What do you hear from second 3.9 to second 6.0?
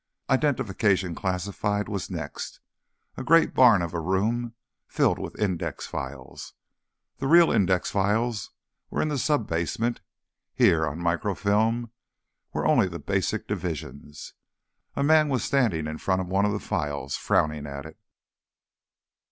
a room filled with index